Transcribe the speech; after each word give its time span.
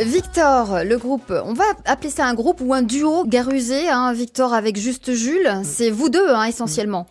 Victor, 0.00 0.84
le 0.84 0.96
groupe, 0.96 1.32
on 1.44 1.52
va 1.52 1.64
appeler 1.84 2.10
ça 2.10 2.26
un 2.26 2.34
groupe 2.34 2.60
ou 2.60 2.74
un 2.74 2.82
duo 2.82 3.24
garusé, 3.24 3.88
hein, 3.88 4.12
Victor 4.12 4.52
avec 4.52 4.76
juste 4.76 5.12
Jules, 5.14 5.60
c'est 5.62 5.90
vous 5.90 6.08
deux 6.08 6.28
hein, 6.28 6.44
essentiellement. 6.44 7.06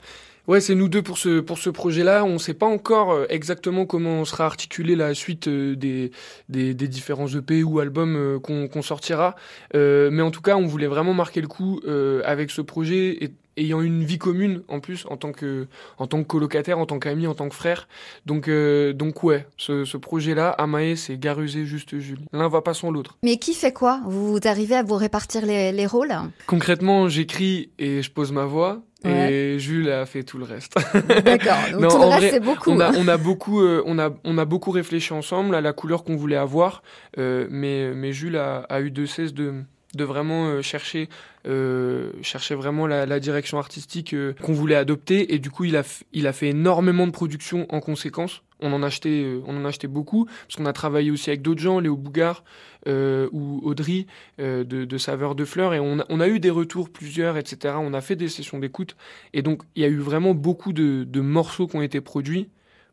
Ouais, 0.48 0.60
c'est 0.60 0.74
nous 0.74 0.90
deux 0.90 1.04
pour 1.04 1.18
ce 1.18 1.40
pour 1.40 1.60
ce 1.60 1.70
projet-là. 1.70 2.26
On 2.26 2.34
ne 2.34 2.38
sait 2.40 2.56
pas 2.56 2.66
encore 2.66 3.12
euh, 3.12 3.26
exactement 3.30 3.86
comment 3.86 4.26
sera 4.26 4.46
articulée 4.46 4.96
la 4.96 5.14
suite 5.14 5.48
euh, 5.48 5.76
des, 5.76 6.12
des, 6.50 6.74
des 6.74 6.88
différents 6.88 7.28
EP 7.28 7.64
ou 7.64 7.80
albums 7.80 8.16
euh, 8.16 8.40
qu'on 8.40 8.82
sortira. 8.82 9.36
mais 9.74 10.22
en 10.22 10.32
tout 10.32 10.42
cas, 10.42 10.58
on 10.58 10.66
voulait 10.66 10.88
vraiment 10.88 11.14
marquer 11.14 11.42
le 11.42 11.48
coup 11.48 11.80
avec 12.26 12.52
ce 12.52 12.62
projet 12.62 13.24
et 13.24 13.32
ayant 13.58 13.82
une 13.82 14.04
vie 14.04 14.18
commune 14.18 14.64
en 14.68 14.80
plus 14.80 15.06
en 15.10 15.18
tant 15.18 15.32
que 15.32 15.68
en 15.98 16.08
tant 16.08 16.22
que 16.22 16.28
colocataire, 16.28 16.80
en 16.80 16.86
tant 16.86 17.00
qu'ami, 17.00 17.28
en 17.28 17.36
tant 17.36 17.50
que 17.50 17.56
frère. 17.56 17.88
Donc 18.26 18.50
donc 18.94 19.24
ouais, 19.24 19.48
ce, 19.58 19.86
ce 19.86 19.98
projet-là, 19.98 20.50
Amae, 20.50 20.96
c'est 20.96 21.18
Garusé 21.18 21.66
juste 21.66 21.98
Jules. 22.00 22.26
L'un 22.34 22.48
va 22.48 22.62
pas 22.62 22.74
sans 22.74 22.92
l'autre. 22.92 23.18
Mais 23.24 23.38
qui 23.38 23.54
fait 23.54 23.74
quoi? 23.74 24.02
Vous 24.06 24.40
arrivez 24.46 24.76
à 24.76 24.84
vous 24.84 24.96
répartir 24.96 25.46
les, 25.46 25.72
les 25.72 25.86
rôles? 25.86 26.14
Concrètement, 26.48 27.10
j'écris 27.10 27.72
et 27.80 28.02
je 28.02 28.12
pose 28.12 28.32
ma 28.32 28.46
voix. 28.46 28.82
Et 29.04 29.58
Jules 29.58 29.90
a 29.90 30.06
fait 30.06 30.24
tout 30.24 30.38
le 30.38 30.44
reste. 30.46 30.76
D'accord. 31.26 31.56
Donc 31.72 31.90
tout 31.90 31.98
le 31.98 32.06
reste, 32.06 32.30
c'est 32.34 32.40
beaucoup. 32.40 32.70
On 32.70 32.80
a, 32.80 32.92
on 32.96 33.08
a 33.08 33.18
beaucoup, 33.18 33.62
euh, 33.62 33.82
on 33.88 33.98
a, 33.98 34.12
on 34.24 34.38
a 34.38 34.46
beaucoup 34.46 34.70
réfléchi 34.70 35.12
ensemble 35.12 35.56
à 35.56 35.62
la 35.62 35.74
couleur 35.74 36.04
qu'on 36.04 36.16
voulait 36.16 36.36
avoir, 36.36 36.84
euh, 37.18 37.48
mais, 37.50 37.96
mais 37.96 38.14
Jules 38.14 38.38
a, 38.38 38.60
a 38.70 38.80
eu 38.82 38.92
de 38.92 39.08
cesse 39.08 39.34
de, 39.34 39.64
de 39.96 40.04
vraiment 40.04 40.48
euh, 40.48 40.62
chercher, 40.62 41.10
euh, 41.48 42.12
chercher 42.22 42.56
vraiment 42.56 42.88
la, 42.88 43.20
direction 43.20 43.58
artistique 43.58 44.14
euh, 44.14 44.34
qu'on 44.42 44.54
voulait 44.54 44.76
adopter. 44.76 45.34
Et 45.34 45.40
du 45.40 45.52
coup, 45.52 45.66
il 45.66 45.76
a, 45.76 45.84
il 46.14 46.28
a 46.28 46.34
fait 46.34 46.50
énormément 46.50 47.08
de 47.08 47.12
production 47.12 47.66
en 47.70 47.80
conséquence. 47.80 48.42
On 48.62 48.72
en 48.74 48.84
a 48.84 48.88
acheté, 48.88 49.24
euh, 49.24 49.42
on 49.48 49.58
en 49.58 49.66
a 49.66 49.70
acheté 49.70 49.88
beaucoup 49.88 50.26
parce 50.26 50.56
qu'on 50.56 50.66
a 50.66 50.74
travaillé 50.74 51.12
aussi 51.12 51.30
avec 51.30 51.42
d'autres 51.42 51.62
gens, 51.62 51.80
Léo 51.80 51.98
Bougard 51.98 52.44
euh, 52.88 53.28
ou 53.32 53.60
Audrey 53.64 54.06
de, 54.40 54.64
de 54.64 54.98
Saveur 54.98 55.36
de 55.36 55.46
Fleurs, 55.46 55.74
et 55.74 55.80
on 55.80 56.00
a, 56.00 56.06
on 56.10 56.20
a 56.20 56.28
eu 56.28 56.40
des 56.40 56.50
retours 56.50 56.90
plusieurs, 56.90 57.38
etc. 57.38 57.76
On 57.80 57.94
a 57.94 58.02
fait 58.02 58.16
des 58.16 58.28
sessions 58.28 58.60
d'écoute, 58.60 58.96
et 59.34 59.42
donc 59.42 59.64
il 59.76 59.82
y 59.82 59.86
a 59.86 59.88
eu 59.88 59.98
vraiment 59.98 60.34
beaucoup 60.34 60.74
de, 60.74 61.04
de 61.04 61.22
morceaux 61.22 61.68
qui 61.68 61.76
ont 61.76 61.82
été 61.82 62.02
produits 62.02 62.50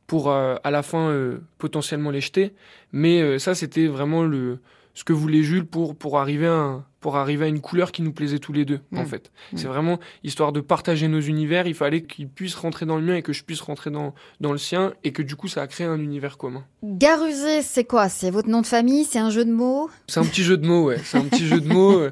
pour 0.06 0.30
à 0.30 0.70
la 0.70 0.82
fin 0.82 1.14
potentiellement 1.58 2.10
les 2.10 2.22
jeter. 2.22 2.54
Mais 2.92 3.38
ça, 3.38 3.54
c'était 3.54 3.86
vraiment 3.88 4.22
le 4.22 4.58
ce 4.98 5.04
que 5.04 5.12
voulait 5.12 5.44
Jules 5.44 5.64
pour, 5.64 5.94
pour, 5.94 6.18
arriver 6.18 6.48
à, 6.48 6.82
pour 7.00 7.16
arriver 7.16 7.44
à 7.44 7.48
une 7.48 7.60
couleur 7.60 7.92
qui 7.92 8.02
nous 8.02 8.12
plaisait 8.12 8.38
tous 8.38 8.52
les 8.52 8.64
deux, 8.64 8.80
en 8.94 9.02
mm. 9.02 9.06
fait. 9.06 9.30
Mm. 9.52 9.56
C'est 9.56 9.68
vraiment 9.68 9.98
histoire 10.24 10.52
de 10.52 10.60
partager 10.60 11.08
nos 11.08 11.20
univers. 11.20 11.66
Il 11.66 11.74
fallait 11.74 12.02
qu'il 12.02 12.28
puisse 12.28 12.54
rentrer 12.54 12.86
dans 12.86 12.96
le 12.96 13.02
mien 13.02 13.14
et 13.14 13.22
que 13.22 13.32
je 13.32 13.44
puisse 13.44 13.60
rentrer 13.60 13.90
dans, 13.90 14.14
dans 14.40 14.52
le 14.52 14.58
sien 14.58 14.92
et 15.04 15.12
que 15.12 15.22
du 15.22 15.36
coup, 15.36 15.48
ça 15.48 15.62
a 15.62 15.66
créé 15.66 15.86
un 15.86 15.98
univers 15.98 16.38
commun. 16.38 16.64
Garusé, 16.82 17.62
c'est 17.62 17.84
quoi? 17.84 18.08
C'est 18.08 18.30
votre 18.30 18.48
nom 18.48 18.60
de 18.60 18.66
famille? 18.66 19.04
C'est 19.04 19.18
un 19.18 19.30
jeu 19.30 19.44
de 19.44 19.52
mots? 19.52 19.90
C'est 20.06 20.20
un 20.20 20.24
petit 20.24 20.42
jeu 20.42 20.56
de 20.56 20.66
mots, 20.66 20.86
ouais. 20.86 20.98
C'est 21.04 21.18
un 21.18 21.24
petit 21.24 21.46
jeu 21.46 21.60
de 21.60 21.68
mots. 21.68 21.78
Euh, 21.98 22.10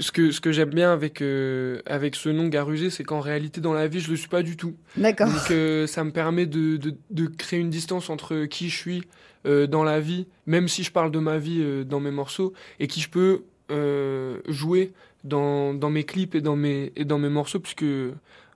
ce 0.00 0.10
que, 0.10 0.30
ce 0.30 0.40
que 0.40 0.50
j'aime 0.50 0.70
bien 0.70 0.92
avec, 0.92 1.20
euh, 1.22 1.80
avec 1.86 2.16
ce 2.16 2.28
nom 2.28 2.48
Garusé, 2.48 2.90
c'est 2.90 3.04
qu'en 3.04 3.20
réalité, 3.20 3.60
dans 3.60 3.72
la 3.72 3.86
vie, 3.86 4.00
je 4.00 4.10
le 4.10 4.16
suis 4.16 4.28
pas 4.28 4.42
du 4.42 4.56
tout. 4.56 4.74
D'accord. 4.96 5.28
Donc, 5.28 5.50
euh, 5.50 5.86
ça 5.86 6.04
me 6.04 6.10
permet 6.10 6.46
de, 6.46 6.76
de, 6.76 6.96
de 7.10 7.26
créer 7.26 7.60
une 7.60 7.70
distance 7.70 8.10
entre 8.10 8.46
qui 8.46 8.70
je 8.70 8.76
suis 8.76 9.02
euh, 9.46 9.66
dans 9.66 9.84
la 9.84 10.00
vie, 10.00 10.26
même 10.46 10.68
si 10.68 10.82
je 10.82 10.90
parle 10.90 11.10
de 11.10 11.18
ma 11.18 11.36
vie 11.36 11.60
euh, 11.60 11.84
dans 11.84 12.00
mes 12.00 12.10
morceaux, 12.10 12.54
et 12.80 12.86
qui 12.86 13.02
je 13.02 13.10
peux 13.10 13.42
jouer 13.68 14.92
dans, 15.24 15.74
dans 15.74 15.90
mes 15.90 16.04
clips 16.04 16.34
et 16.34 16.40
dans 16.40 16.56
mes, 16.56 16.92
et 16.96 17.04
dans 17.04 17.18
mes 17.18 17.28
morceaux, 17.28 17.60
puisque 17.60 17.84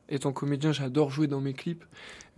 étant 0.08 0.32
comédien, 0.32 0.72
j'adore 0.72 1.10
jouer 1.10 1.26
dans 1.26 1.40
mes 1.40 1.52
clips. 1.52 1.84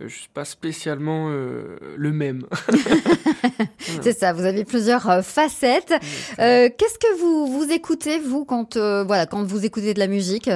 Euh, 0.01 0.07
je 0.07 0.15
suis 0.15 0.29
pas 0.29 0.45
spécialement 0.45 1.29
euh, 1.29 1.77
le 1.95 2.11
même. 2.11 2.45
c'est 4.01 4.17
ça, 4.17 4.33
vous 4.33 4.45
avez 4.45 4.65
plusieurs 4.65 5.09
euh, 5.09 5.21
facettes. 5.21 5.93
Qu'est-ce 6.37 6.99
que 6.99 7.19
vous 7.19 7.47
vous 7.47 7.71
écoutez 7.71 8.19
vous 8.19 8.45
quand 8.45 8.77
voilà 8.77 9.25
quand 9.25 9.43
vous 9.43 9.65
écoutez 9.65 9.93
de 9.93 9.99
la 9.99 10.07
musique, 10.07 10.49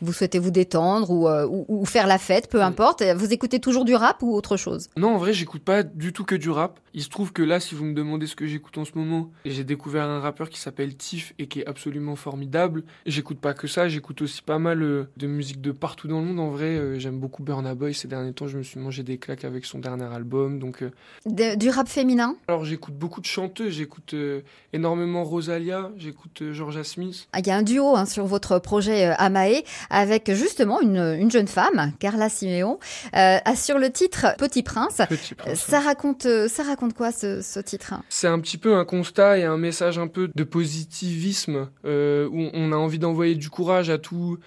vous 0.00 0.12
souhaitez 0.12 0.38
vous 0.38 0.50
détendre 0.50 1.10
ou, 1.10 1.28
ou, 1.68 1.84
faire 1.84 2.06
la 2.06 2.18
fête, 2.18 2.48
peu 2.48 2.62
importe. 2.62 3.02
Vous 3.16 3.32
écoutez 3.32 3.60
toujours 3.60 3.84
du 3.84 3.94
rap 3.94 4.22
ou 4.22 4.34
autre 4.34 4.56
chose? 4.56 4.88
Non, 4.96 5.14
en 5.14 5.18
vrai, 5.18 5.32
j'écoute 5.32 5.62
pas 5.62 5.82
du 5.82 6.12
tout 6.12 6.24
que 6.24 6.34
du 6.34 6.50
rap. 6.50 6.80
Il 6.94 7.02
se 7.02 7.08
trouve 7.08 7.32
que 7.32 7.42
là, 7.42 7.60
si 7.60 7.74
vous 7.74 7.84
me 7.84 7.94
demandez 7.94 8.26
ce 8.26 8.36
que 8.36 8.46
j'écoute 8.46 8.76
en 8.78 8.84
ce 8.84 8.92
moment, 8.94 9.30
j'ai 9.44 9.64
découvert 9.64 10.04
un 10.04 10.20
rappeur 10.20 10.48
qui 10.50 10.60
s'appelle 10.60 10.94
Tiff 10.96 11.34
et 11.38 11.46
qui 11.46 11.60
est 11.60 11.66
absolument 11.66 12.16
formidable. 12.16 12.84
J'écoute 13.06 13.38
pas 13.38 13.54
que 13.54 13.66
ça, 13.66 13.88
j'écoute 13.88 14.22
aussi 14.22 14.42
pas 14.42 14.58
mal 14.58 15.08
de 15.16 15.26
musique 15.26 15.60
de 15.60 15.72
partout 15.72 16.08
dans 16.08 16.20
le 16.20 16.26
monde. 16.26 16.31
En 16.38 16.50
vrai, 16.50 16.98
j'aime 16.98 17.18
beaucoup 17.18 17.42
Burna 17.42 17.74
Boy 17.74 17.94
ces 17.94 18.08
derniers 18.08 18.32
temps. 18.32 18.46
Je 18.46 18.58
me 18.58 18.62
suis 18.62 18.80
mangé 18.80 19.02
des 19.02 19.18
claques 19.18 19.44
avec 19.44 19.64
son 19.64 19.78
dernier 19.78 20.04
album. 20.04 20.58
Donc, 20.58 20.82
euh, 20.82 20.90
du 21.56 21.70
rap 21.70 21.88
féminin? 21.88 22.36
Alors 22.48 22.64
j'écoute 22.64 22.94
beaucoup 22.94 23.20
de 23.20 23.26
chanteuses, 23.26 23.74
j'écoute 23.74 24.14
euh, 24.14 24.40
énormément 24.72 25.24
Rosalia, 25.24 25.90
j'écoute 25.96 26.42
euh, 26.42 26.52
Georgia 26.52 26.84
Smith. 26.84 27.28
Ah, 27.32 27.40
il 27.40 27.46
y 27.46 27.50
a 27.50 27.56
un 27.56 27.62
duo 27.62 27.96
hein, 27.96 28.06
sur 28.06 28.26
votre 28.26 28.58
projet 28.58 29.04
Amae 29.18 29.62
avec 29.90 30.32
justement 30.32 30.80
une, 30.80 30.98
une, 31.18 31.30
jeune 31.30 31.48
femme, 31.48 31.92
Carla 31.98 32.28
Siméon, 32.28 32.78
sur 33.54 33.78
le 33.78 33.90
titre 33.90 34.34
Petit 34.38 34.62
Prince. 34.62 35.00
Petit 35.08 35.34
Prince 35.34 35.58
ça, 35.58 35.80
raconte, 35.80 36.26
ça 36.48 36.62
raconte 36.62 36.94
quoi 36.94 37.12
ce, 37.12 37.40
ce 37.42 37.60
titre 37.60 37.94
C'est 38.08 38.28
un 38.28 38.38
petit 38.40 38.58
peu 38.58 38.74
un 38.74 38.84
constat 38.84 39.38
et 39.38 39.44
un 39.44 39.58
message 39.58 39.98
un 39.98 40.08
peu 40.08 40.30
de 40.34 40.44
positivisme 40.44 41.68
où 41.84 42.50
on 42.54 42.72
a 42.72 42.76
envie 42.76 42.98
d'envoyer 42.98 43.34
du 43.34 43.50
courage 43.50 43.90
à 43.90 43.98
tout 43.98 44.38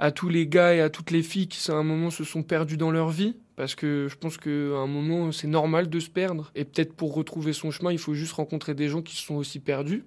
à 0.00 0.10
tous 0.10 0.30
les 0.30 0.46
gars 0.46 0.74
et 0.74 0.80
à 0.80 0.88
toutes 0.88 1.10
les 1.10 1.22
filles 1.22 1.46
qui 1.46 1.70
à 1.70 1.74
un 1.74 1.82
moment 1.82 2.08
se 2.10 2.24
sont 2.24 2.42
perdus 2.42 2.78
dans 2.78 2.90
leur 2.90 3.10
vie 3.10 3.36
parce 3.54 3.74
que 3.74 4.08
je 4.08 4.16
pense 4.16 4.38
qu'à 4.38 4.48
un 4.48 4.86
moment, 4.86 5.30
c'est 5.32 5.46
normal 5.46 5.90
de 5.90 6.00
se 6.00 6.08
perdre. 6.08 6.50
Et 6.54 6.64
peut-être 6.64 6.94
pour 6.94 7.14
retrouver 7.14 7.52
son 7.52 7.70
chemin, 7.70 7.92
il 7.92 7.98
faut 7.98 8.14
juste 8.14 8.32
rencontrer 8.32 8.72
des 8.72 8.88
gens 8.88 9.02
qui 9.02 9.14
se 9.14 9.26
sont 9.26 9.34
aussi 9.34 9.60
perdus. 9.60 10.02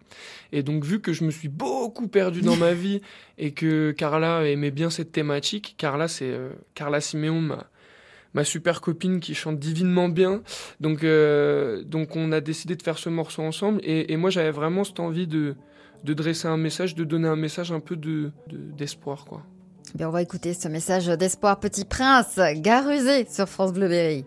Et 0.51 0.63
donc, 0.63 0.83
vu 0.83 0.99
que 0.99 1.13
je 1.13 1.23
me 1.23 1.29
suis 1.29 1.49
beaucoup 1.49 2.07
perdu 2.07 2.41
dans 2.41 2.55
ma 2.55 2.73
vie 2.73 3.01
et 3.37 3.51
que 3.51 3.91
Carla 3.91 4.49
aimait 4.49 4.71
bien 4.71 4.89
cette 4.89 5.11
thématique, 5.11 5.75
Carla, 5.77 6.07
c'est 6.07 6.31
euh, 6.31 6.49
Carla 6.73 6.99
Siméon, 6.99 7.41
ma, 7.41 7.69
ma 8.33 8.43
super 8.43 8.81
copine 8.81 9.19
qui 9.19 9.35
chante 9.35 9.59
divinement 9.59 10.09
bien. 10.09 10.41
Donc, 10.79 11.03
euh, 11.03 11.83
donc 11.83 12.15
on 12.15 12.31
a 12.31 12.41
décidé 12.41 12.75
de 12.75 12.81
faire 12.81 12.97
ce 12.97 13.09
morceau 13.09 13.43
ensemble. 13.43 13.81
Et, 13.83 14.11
et 14.11 14.17
moi, 14.17 14.31
j'avais 14.31 14.49
vraiment 14.49 14.83
cette 14.83 14.99
envie 14.99 15.27
de, 15.27 15.53
de 16.03 16.13
dresser 16.15 16.47
un 16.47 16.57
message, 16.57 16.95
de 16.95 17.03
donner 17.03 17.27
un 17.27 17.35
message 17.35 17.71
un 17.71 17.79
peu 17.79 17.95
de, 17.95 18.31
d'espoir, 18.47 19.25
quoi. 19.25 19.43
Bien, 19.95 20.07
on 20.07 20.11
va 20.11 20.23
écouter 20.23 20.55
ce 20.55 20.67
message 20.67 21.05
d'espoir 21.05 21.59
Petit 21.59 21.85
Prince, 21.85 22.39
garusé 22.55 23.27
sur 23.29 23.47
France 23.47 23.73
Bleu. 23.73 24.23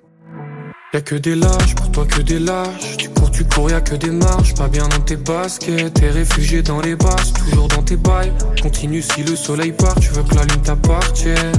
Y'a 0.95 1.01
que 1.01 1.17
des 1.17 1.35
lâches, 1.35 1.75
pour 1.75 1.91
toi 1.91 2.07
que 2.07 2.23
des 2.23 2.39
lâches. 2.39 2.97
Tu 2.97 3.09
cours, 3.09 3.33
tu 3.33 3.45
cours, 3.45 3.69
y'a 3.69 3.81
que 3.81 3.97
des 3.97 4.13
marches. 4.13 4.55
Pas 4.55 4.69
bien 4.69 4.87
dans 4.87 5.01
tes 5.01 5.17
baskets, 5.17 5.93
t'es 5.95 6.11
réfugié 6.11 6.63
dans 6.63 6.81
les 6.81 6.95
basses, 6.95 7.33
toujours 7.33 7.67
dans 7.67 7.83
tes 7.83 7.97
bails. 7.97 8.33
Continue 8.63 9.03
si 9.03 9.25
le 9.25 9.35
soleil 9.35 9.73
part, 9.73 9.99
tu 9.99 10.11
veux 10.11 10.23
que 10.23 10.37
la 10.37 10.45
lune 10.45 10.63
t'appartienne. 10.63 11.53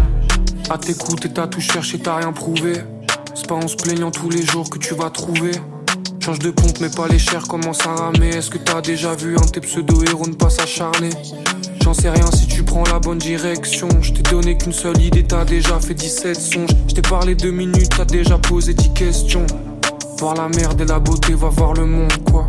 À 0.70 0.78
t'écouter, 0.78 1.30
t'as 1.34 1.48
tout 1.48 1.60
cherché, 1.60 2.00
t'as 2.00 2.16
rien 2.16 2.32
prouvé. 2.32 2.76
C'est 3.36 3.48
pas 3.48 3.56
en 3.56 3.68
se 3.68 3.76
plaignant 3.76 4.12
tous 4.12 4.30
les 4.30 4.46
jours 4.46 4.70
que 4.70 4.78
tu 4.78 4.94
vas 4.94 5.10
trouver. 5.10 5.52
Change 6.28 6.40
de 6.40 6.52
pompe, 6.52 6.82
mais 6.82 6.90
pas 6.90 7.08
les 7.08 7.20
chers, 7.20 7.48
commence 7.48 7.88
à 7.88 7.96
ramer. 7.96 8.36
Est-ce 8.36 8.50
que 8.50 8.58
t'as 8.58 8.82
déjà 8.82 9.16
vu 9.16 9.38
un 9.38 9.48
tes 9.48 9.62
pseudo-héros 9.62 10.28
ne 10.28 10.34
pas 10.34 10.50
s'acharner? 10.50 11.10
J'en 11.82 11.94
sais 11.94 12.10
rien 12.10 12.30
si 12.34 12.48
tu 12.48 12.64
prends 12.64 12.84
la 12.84 13.00
bonne 13.00 13.18
direction. 13.18 13.88
Je 14.02 14.12
t'ai 14.12 14.24
donné 14.24 14.58
qu'une 14.58 14.74
seule 14.74 15.02
idée, 15.02 15.24
t'as 15.24 15.46
déjà 15.46 15.80
fait 15.80 15.94
17 15.94 16.36
songes. 16.36 16.70
Je 16.94 17.00
parlé 17.00 17.34
deux 17.34 17.52
minutes, 17.52 17.94
t'as 17.96 18.04
déjà 18.04 18.38
posé 18.38 18.74
10 18.74 18.90
questions. 18.90 19.48
Voir 20.18 20.36
la 20.36 20.50
merde 20.50 20.82
et 20.82 20.86
la 20.86 21.00
beauté, 21.00 21.34
va 21.34 21.48
voir 21.48 21.74
le 21.76 21.86
monde, 21.86 22.12
quoi. 22.30 22.46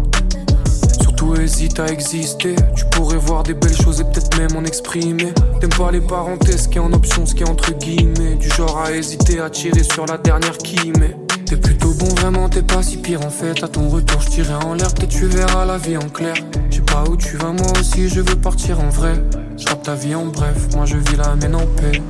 Surtout 1.01 1.37
hésite 1.37 1.79
à 1.79 1.87
exister. 1.87 2.57
Tu 2.75 2.85
pourrais 2.87 3.19
voir 3.19 3.45
des 3.45 3.55
belles 3.55 3.81
choses 3.81 4.01
et 4.01 4.05
peut-être 4.05 4.37
même 4.39 4.57
en 4.57 4.65
exprimer. 4.65 5.33
T'aimes 5.61 5.71
pas 5.71 5.93
les 5.93 6.01
parenthèses, 6.01 6.67
qui 6.67 6.79
est 6.79 6.81
en 6.81 6.93
option, 6.93 7.27
ce 7.27 7.33
qui 7.33 7.45
est 7.45 7.49
entre 7.49 7.73
guillemets. 7.75 8.35
Du 8.41 8.49
genre 8.49 8.77
à 8.77 8.91
hésiter 8.91 9.39
à 9.39 9.49
tirer 9.49 9.85
sur 9.85 10.05
la 10.05 10.19
dernière 10.19 10.59
qui 10.59 10.91
met. 10.99 11.28
T'es 11.49 11.57
plutôt 11.57 11.95
bon, 11.95 12.09
vraiment, 12.09 12.47
t'es 12.51 12.61
pas 12.61 12.83
si 12.83 12.99
pire 12.99 13.25
en 13.25 13.31
fait. 13.31 13.63
À 13.65 13.69
ton 13.69 13.89
retour, 13.89 14.21
je 14.21 14.29
tirerai 14.29 14.63
en 14.67 14.75
l'air, 14.75 14.93
peut-être 14.93 15.09
tu 15.09 15.25
verras 15.25 15.65
la 15.65 15.79
vie 15.79 15.97
en 15.97 16.09
clair. 16.11 16.35
Je 16.69 16.77
sais 16.77 16.83
pas 16.83 17.05
où 17.09 17.17
tu 17.17 17.39
vas, 17.39 17.53
moi 17.53 17.73
aussi, 17.81 18.11
je 18.11 18.21
veux 18.21 18.37
partir 18.37 18.79
en 18.81 18.91
vrai. 18.91 19.15
Je 19.57 19.65
ta 19.65 19.95
vie 19.95 20.15
en 20.15 20.27
bref, 20.27 20.69
moi 20.75 20.85
je 20.85 20.99
vis 20.99 21.17
la 21.17 21.35
mienne 21.37 21.55
en 21.55 21.67
paix. 21.81 22.03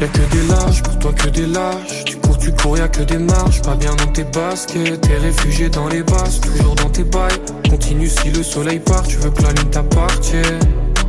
Y'a 0.00 0.08
que 0.08 0.34
des 0.34 0.48
lâches, 0.48 0.82
pour 0.82 0.98
toi 0.98 1.12
que 1.12 1.28
des 1.28 1.46
lâches. 1.46 2.04
Tu 2.06 2.16
cours, 2.16 2.38
tu 2.38 2.50
cours, 2.50 2.76
y'a 2.76 2.88
que 2.88 3.02
des 3.04 3.18
marches. 3.18 3.62
Pas 3.62 3.76
bien 3.76 3.94
dans 3.94 4.08
tes 4.08 4.24
baskets, 4.24 5.00
t'es 5.00 5.16
réfugié 5.16 5.68
dans 5.68 5.86
les 5.86 6.02
basses, 6.02 6.40
toujours 6.40 6.74
dans 6.74 6.90
tes 6.90 7.04
bails. 7.04 7.38
Continue 7.70 8.08
si 8.08 8.30
le 8.32 8.42
soleil 8.42 8.80
part, 8.80 9.06
tu 9.06 9.16
veux 9.18 9.30
que 9.30 9.42
la 9.42 9.52
lune. 9.52 9.70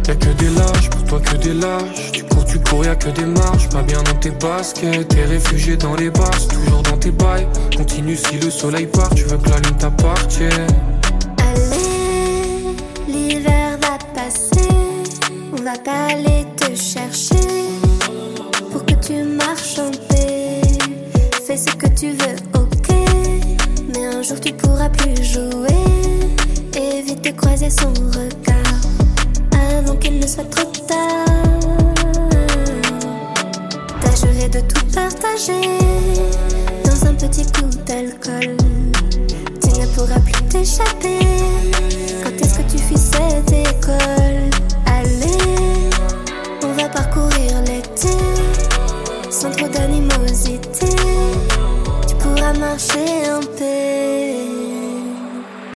Y'a 0.07 0.15
que 0.15 0.29
des 0.33 0.49
lâches, 0.49 0.89
pour 0.89 1.03
toi 1.05 1.19
que 1.21 1.37
des 1.37 1.53
lâches. 1.53 2.11
Tu 2.11 2.23
cours, 2.23 2.45
tu 2.45 2.59
cours, 2.59 2.85
y'a 2.85 2.95
que 2.95 3.09
des 3.09 3.25
marches. 3.25 3.69
Pas 3.69 3.81
bien 3.83 4.03
dans 4.03 4.19
tes 4.19 4.31
baskets, 4.31 5.07
t'es 5.07 5.23
réfugié 5.23 5.77
dans 5.77 5.95
les 5.95 6.09
basses, 6.09 6.47
toujours 6.49 6.81
dans 6.83 6.97
tes 6.97 7.11
bails. 7.11 7.47
Continue 7.75 8.17
si 8.17 8.37
le 8.37 8.51
soleil 8.51 8.87
part, 8.87 9.09
tu 9.15 9.23
veux 9.23 9.37
que 9.37 9.49
la 9.49 9.59
lune 9.59 9.77
t'appartienne. 9.77 10.67
Allez, 11.39 12.75
l'hiver 13.07 13.77
va 13.81 13.97
passer. 14.13 14.67
On 15.57 15.63
va 15.63 15.77
pas 15.77 16.13
aller 16.13 16.45
te 16.57 16.75
chercher 16.75 17.47
pour 18.71 18.85
que 18.85 18.93
tu 18.95 19.23
marches 19.23 19.79
en 19.79 19.91
paix. 20.09 20.61
Fais 21.47 21.57
ce 21.57 21.73
que 21.75 21.87
tu 21.87 22.09
veux, 22.09 22.35
ok. 22.55 22.89
Mais 23.95 24.05
un 24.05 24.21
jour 24.21 24.39
tu 24.41 24.51
pourras 24.53 24.89
plus 24.89 25.23
jouer. 25.23 25.79
Évite 26.75 27.23
de 27.23 27.31
croiser 27.31 27.69
son 27.69 27.89
regard 27.89 28.52
avant 29.73 29.95
qu'il 29.97 30.19
ne 30.19 30.27
soit 30.27 30.49
trop 30.49 30.71
tard. 30.87 31.25
T'as 34.01 34.15
juré 34.15 34.49
de 34.49 34.59
tout 34.61 34.85
partager 34.93 35.77
dans 36.85 37.07
un 37.07 37.13
petit 37.15 37.45
coup 37.51 37.69
d'alcool. 37.85 38.55
Tu 39.61 39.79
ne 39.79 39.85
pourras 39.95 40.19
plus 40.19 40.43
t'échapper. 40.49 41.19